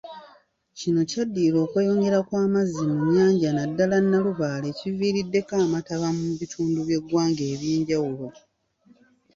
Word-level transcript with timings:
Kino 0.79 0.99
kyaddirira 1.09 1.57
okweyongera 1.65 2.19
kw'amazzi 2.27 2.81
mu 2.91 2.97
nnyanja 3.05 3.49
naddala 3.53 3.95
Nalubaale 4.01 4.65
ekiviiriddeko 4.73 5.53
amataba 5.65 6.07
mu 6.17 6.23
bitundu 6.39 6.79
by'eggwanga 6.87 7.43
ebyenjawulo. 7.53 8.29